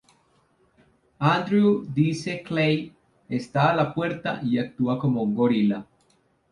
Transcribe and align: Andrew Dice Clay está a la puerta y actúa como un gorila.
Andrew 1.19 1.85
Dice 1.85 2.41
Clay 2.41 2.91
está 3.29 3.69
a 3.71 3.75
la 3.75 3.93
puerta 3.93 4.41
y 4.43 4.57
actúa 4.57 4.97
como 4.97 5.21
un 5.21 5.35
gorila. 5.35 5.85